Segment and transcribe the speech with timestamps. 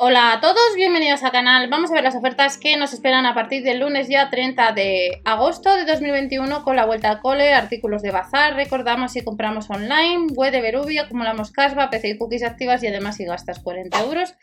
[0.00, 1.68] Hola a todos, bienvenidos al canal.
[1.68, 5.20] Vamos a ver las ofertas que nos esperan a partir del lunes ya 30 de
[5.24, 10.28] agosto de 2021 con la vuelta al cole, artículos de bazar, recordamos si compramos online,
[10.36, 14.34] web de Berubio, acumulamos casva, PC y cookies activas y además si gastas 40 euros.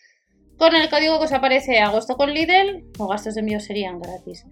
[0.57, 4.45] Con el código que os aparece agosto con Lidl, los gastos de envío serían gratis.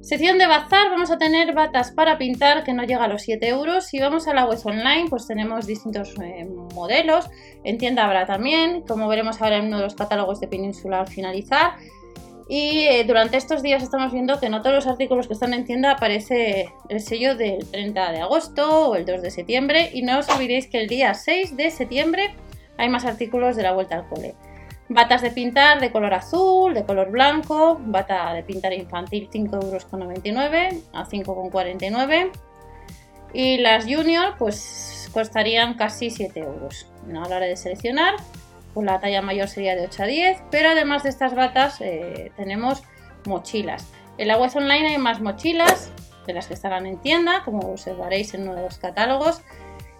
[0.00, 3.48] Sección de bazar, vamos a tener batas para pintar que no llega a los 7
[3.48, 3.84] euros.
[3.84, 7.28] Si vamos a la web online, pues tenemos distintos eh, modelos.
[7.64, 11.08] En tienda habrá también, como veremos ahora en uno de los catálogos de Península al
[11.08, 11.72] finalizar.
[12.48, 15.66] Y eh, durante estos días estamos viendo que en todos los artículos que están en
[15.66, 19.90] tienda aparece el sello del 30 de agosto o el 2 de septiembre.
[19.92, 22.34] Y no os olvidéis que el día 6 de septiembre
[22.78, 24.34] hay más artículos de la vuelta al cole.
[24.88, 29.86] Batas de pintar de color azul, de color blanco, bata de pintar infantil 5,99 euros
[30.94, 32.30] a 5,49
[33.34, 36.86] y las junior pues costarían casi 7 euros.
[37.08, 38.14] a la hora de seleccionar,
[38.72, 42.32] pues la talla mayor sería de 8 a 10, pero además de estas batas eh,
[42.36, 42.82] tenemos
[43.26, 43.86] mochilas.
[44.16, 45.92] En la web online hay más mochilas
[46.26, 49.42] de las que estarán en tienda, como observaréis en uno de los catálogos.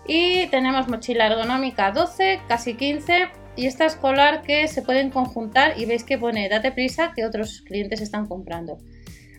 [0.07, 3.29] Y tenemos mochila ergonómica 12, casi 15
[3.59, 7.63] y esta escolar que se pueden conjuntar y veis que pone date prisa que otros
[7.63, 8.79] clientes están comprando.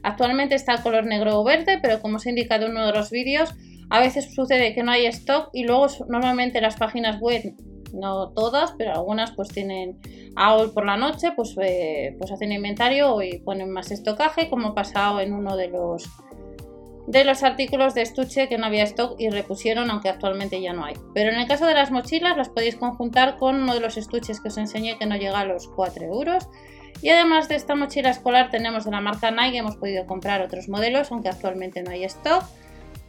[0.04, 2.92] Actualmente está el color negro o verde, pero como os he indicado en uno de
[2.92, 3.56] los vídeos,
[3.90, 7.56] a veces sucede que no hay stock y luego normalmente las páginas web,
[7.94, 9.98] no todas, pero algunas pues tienen
[10.36, 14.70] a hoy por la noche, pues, eh, pues hacen inventario y ponen más estocaje, como
[14.70, 16.10] ha pasado en uno de los
[17.10, 20.86] de los artículos de estuche que no había stock y repusieron, aunque actualmente ya no
[20.86, 20.94] hay.
[21.16, 24.40] Pero en el caso de las mochilas las podéis conjuntar con uno de los estuches
[24.40, 26.48] que os enseñé que no llega a los 4 euros.
[27.02, 30.70] Y además de esta mochila escolar tenemos de la marca Nike, hemos podido comprar otros
[30.70, 32.44] modelos, aunque actualmente no hay stock.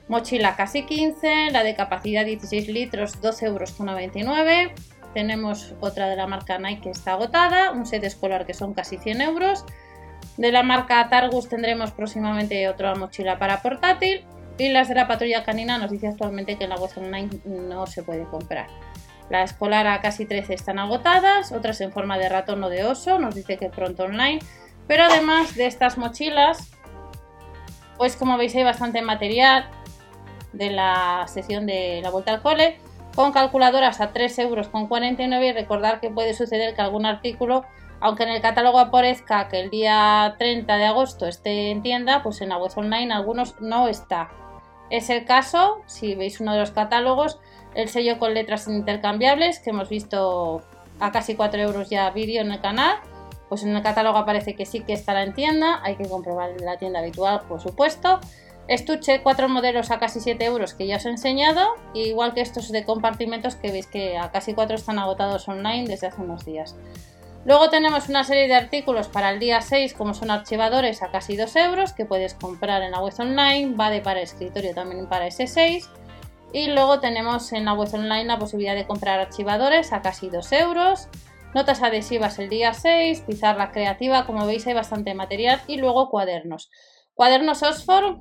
[0.09, 4.73] Mochila casi 15, la de capacidad 16 litros 12,99 euros.
[5.12, 8.97] Tenemos otra de la marca Nike que está agotada, un set escolar que son casi
[8.97, 9.67] 100 euros.
[10.36, 14.24] De la marca Targus tendremos próximamente otra mochila para portátil.
[14.58, 17.86] Y las de la patrulla canina nos dice actualmente que en la web online no
[17.86, 18.66] se puede comprar.
[19.30, 23.19] La escolar a casi 13 están agotadas, otras en forma de ratón o de oso,
[23.19, 24.41] nos dice que pronto online.
[24.86, 26.72] Pero además de estas mochilas,
[27.97, 29.70] pues como veis hay bastante material
[30.53, 32.78] de la sección de la vuelta al cole,
[33.14, 35.44] con calculadoras a 3,49 euros.
[35.44, 37.64] Y recordar que puede suceder que algún artículo
[38.00, 42.41] aunque en el catálogo aparezca que el día 30 de agosto esté en tienda, pues
[42.41, 44.31] en la web online algunos no está.
[44.88, 47.39] Es el caso, si veis uno de los catálogos,
[47.75, 50.62] el sello con letras intercambiables que hemos visto
[50.99, 52.97] a casi 4 euros ya vídeo en el canal.
[53.49, 56.77] Pues en el catálogo aparece que sí que estará en tienda, hay que comprobar la
[56.78, 58.21] tienda habitual, por supuesto.
[58.69, 62.71] Estuche, cuatro modelos a casi 7 euros que ya os he enseñado, igual que estos
[62.71, 66.77] de compartimentos que veis que a casi 4 están agotados online desde hace unos días.
[67.45, 71.37] Luego tenemos una serie de artículos para el día 6, como son archivadores a casi
[71.37, 75.27] 2 euros, que puedes comprar en la web online, va de para escritorio también para
[75.27, 75.89] S6.
[76.53, 80.53] Y luego tenemos en la web online la posibilidad de comprar archivadores a casi 2
[80.53, 81.09] euros.
[81.55, 85.62] Notas adhesivas el día 6, pizarra creativa, como veis hay bastante material.
[85.67, 86.71] Y luego cuadernos.
[87.15, 88.19] Cuadernos Oxford,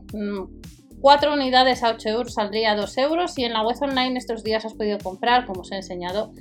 [1.01, 3.37] 4 mm, unidades a 8 euros saldría a 2 euros.
[3.37, 6.31] Y en la web online estos días has podido comprar, como os he enseñado,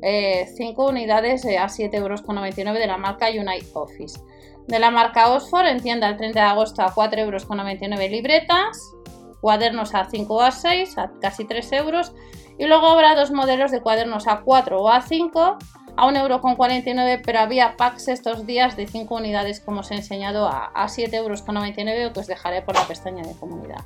[0.00, 4.20] 5 eh, unidades a 7,99 euros de la marca Unite Office.
[4.66, 8.94] De la marca Oxford en tienda el 30 de agosto a 4,99 euros libretas,
[9.40, 12.12] cuadernos a 5 o a 6 a casi 3 euros
[12.58, 15.58] y luego habrá dos modelos de cuadernos a 4 o a 5
[15.96, 20.46] a 1,49 euros, pero había packs estos días de 5 unidades como os he enseñado
[20.48, 23.84] a, a 7,99 euros que os dejaré por la pestaña de comunidad.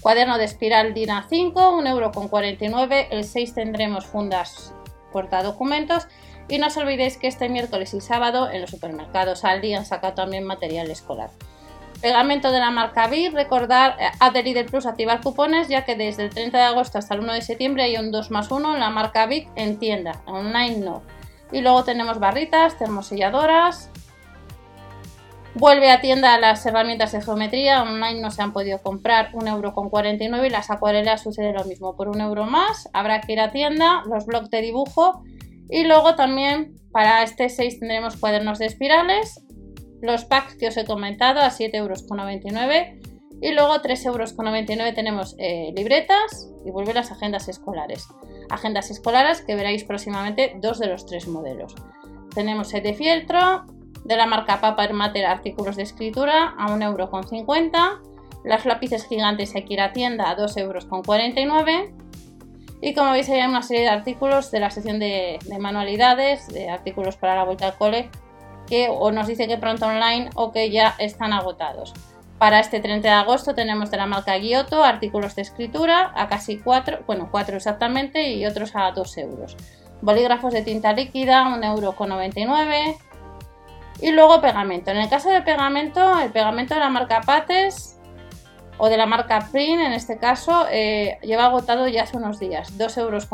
[0.00, 4.74] Cuaderno de espiral DIN A5, 1,49 euros, el 6 tendremos fundas
[5.42, 6.06] documentos
[6.48, 10.14] y no os olvidéis que este miércoles y sábado en los supermercados Aldi han sacado
[10.14, 11.30] también material escolar.
[12.00, 16.24] Pegamento de la marca BIR, recordar eh, adherir el plus, activar cupones, ya que desde
[16.24, 18.80] el 30 de agosto hasta el 1 de septiembre hay un 2 más 1 en
[18.80, 21.02] la marca BIC en tienda, online no.
[21.52, 23.90] Y luego tenemos barritas, termoselladoras,
[25.58, 30.50] Vuelve a tienda las herramientas de geometría, online no se han podido comprar, 1,49€ y
[30.50, 34.26] las acuarelas sucede lo mismo, por un euro más habrá que ir a tienda, los
[34.26, 35.22] blocs de dibujo
[35.70, 39.46] y luego también para este 6 tendremos cuadernos de espirales,
[40.02, 46.70] los packs que os he comentado a 7,99€ y luego 3,99€ tenemos eh, libretas y
[46.70, 48.06] vuelve las agendas escolares.
[48.50, 51.74] Agendas escolares que veréis próximamente dos de los tres modelos.
[52.34, 53.64] Tenemos set de fieltro,
[54.06, 57.98] de la marca Paper Matter artículos de escritura a 1,50€.
[58.44, 61.92] Las lápices gigantes hay que ir a tienda a 2,49€.
[62.80, 67.16] Y como veis hay una serie de artículos de la sección de, manualidades, de artículos
[67.16, 68.10] para la vuelta al cole,
[68.68, 71.92] que o nos dice que pronto online o que ya están agotados.
[72.38, 76.58] Para este 30 de agosto tenemos de la marca Giotto artículos de escritura a casi
[76.58, 79.56] 4, bueno, 4 exactamente y otros a 2 euros.
[80.02, 83.05] Bolígrafos de tinta líquida, 1,99 euro.
[84.00, 84.90] Y luego pegamento.
[84.90, 87.98] En el caso del pegamento, el pegamento de la marca Pates
[88.78, 92.78] o de la marca Print, en este caso, eh, lleva agotado ya hace unos días.
[92.78, 93.26] 2,49 euros,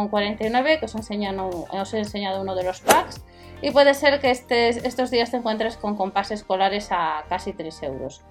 [0.79, 3.25] que os os he enseñado uno de los packs.
[3.61, 8.23] Y puede ser que estos días te encuentres con compases escolares a casi 3 euros.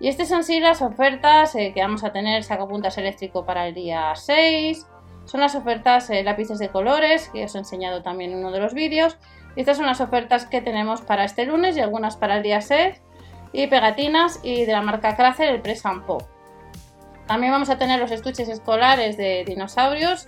[0.00, 3.74] Y estas son sí las ofertas eh, que vamos a tener sacapuntas eléctrico para el
[3.74, 4.86] día 6.
[5.24, 8.60] Son las ofertas eh, lápices de colores que os he enseñado también en uno de
[8.60, 9.16] los vídeos.
[9.56, 13.00] Estas son las ofertas que tenemos para este lunes y algunas para el día 6.
[13.52, 16.22] Y pegatinas y de la marca Cracer el Press Pop.
[17.26, 20.26] También vamos a tener los estuches escolares de dinosaurios.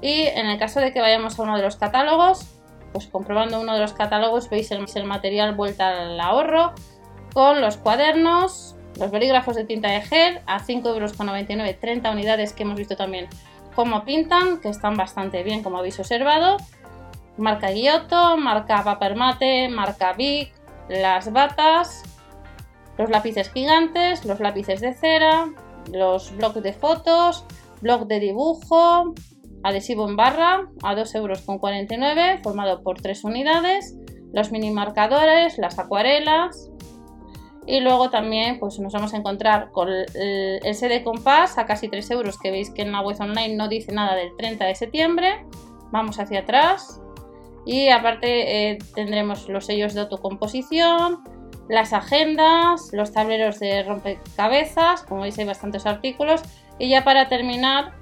[0.00, 2.46] Y en el caso de que vayamos a uno de los catálogos,
[2.92, 6.72] pues comprobando uno de los catálogos veis el, el material vuelta al ahorro
[7.32, 12.62] con los cuadernos, los bolígrafos de tinta de gel a 5,99 euros, 30 unidades que
[12.62, 13.28] hemos visto también
[13.74, 16.56] cómo pintan, que están bastante bien como habéis observado.
[17.38, 20.52] Marca Giotto, marca Papermate, marca Bic,
[20.88, 22.02] las batas,
[22.98, 25.48] los lápices gigantes, los lápices de cera,
[25.92, 27.44] los blocs de fotos,
[27.80, 29.14] bloc de dibujo,
[29.62, 33.96] adhesivo en barra a 2,49 euros formado por 3 unidades,
[34.32, 36.70] los mini marcadores, las acuarelas,
[37.66, 42.12] y luego también pues nos vamos a encontrar con el, SD compás a casi 3
[42.12, 45.44] euros, que veis que en la web online no dice nada del 30 de septiembre.
[45.90, 47.00] Vamos hacia atrás.
[47.66, 51.24] Y aparte eh, tendremos los sellos de autocomposición,
[51.68, 56.40] las agendas, los tableros de rompecabezas, como veis hay bastantes artículos.
[56.78, 57.92] Y ya para terminar,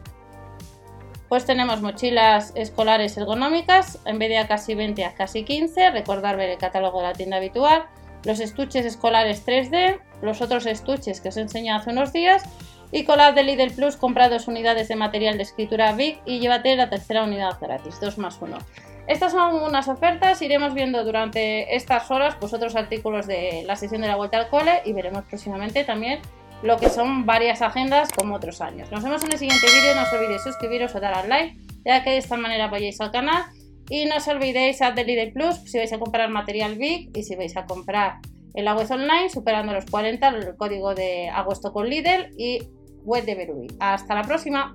[1.28, 5.90] pues tenemos mochilas escolares ergonómicas, en vez de a casi 20 a casi 15.
[5.90, 7.88] Recordar ver el catálogo de la tienda habitual
[8.24, 12.42] los estuches escolares 3D, los otros estuches que os he enseñado hace unos días
[12.90, 16.74] y colad de Lidl Plus compra dos unidades de material de escritura Big y llévate
[16.76, 18.58] la tercera unidad gratis, 2 más 1.
[19.06, 24.00] Estas son unas ofertas, iremos viendo durante estas horas pues otros artículos de la sesión
[24.00, 26.20] de la vuelta al cole y veremos próximamente también
[26.62, 28.90] lo que son varias agendas como otros años.
[28.90, 32.02] Nos vemos en el siguiente vídeo, no os olvidéis suscribiros o dar al like, ya
[32.02, 33.44] que de esta manera apoyáis al canal
[33.90, 37.36] y no os olvidéis a Lidl Plus si vais a comprar material Big y si
[37.36, 38.20] vais a comprar
[38.54, 42.60] en la web online superando los 40 el código de agosto con Lidl y
[43.02, 43.66] web de Berui.
[43.80, 44.74] Hasta la próxima.